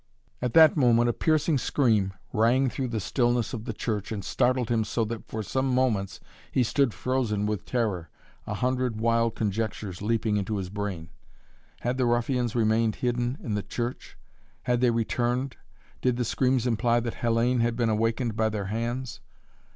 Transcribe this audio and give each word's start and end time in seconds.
At 0.41 0.55
that 0.55 0.75
moment 0.75 1.09
a 1.09 1.13
piercing 1.13 1.59
scream 1.59 2.13
rang 2.33 2.71
through 2.71 2.87
the 2.87 2.99
stillness 2.99 3.53
of 3.53 3.65
the 3.65 3.71
church 3.71 4.11
and 4.11 4.25
startled 4.25 4.69
him 4.69 4.83
so 4.83 5.05
that 5.05 5.27
for 5.27 5.43
some 5.43 5.67
moments 5.67 6.19
he 6.51 6.63
stood 6.63 6.91
frozen 6.91 7.45
with 7.45 7.67
terror, 7.67 8.09
a 8.47 8.55
hundred 8.55 8.99
wild 8.99 9.35
conjectures 9.35 10.01
leaping 10.01 10.37
into 10.37 10.57
his 10.57 10.71
brain. 10.71 11.11
Had 11.81 11.97
the 11.99 12.07
ruffians 12.07 12.55
remained 12.55 12.95
hidden 12.95 13.37
in 13.43 13.53
the 13.53 13.61
church? 13.61 14.17
Had 14.63 14.81
they 14.81 14.89
returned? 14.89 15.57
Did 16.01 16.17
the 16.17 16.25
screams 16.25 16.65
imply 16.65 16.99
that 17.01 17.13
Hellayne 17.17 17.59
had 17.59 17.75
been 17.75 17.89
awakened 17.89 18.35
by 18.35 18.49
their 18.49 18.65
hands? 18.73 19.19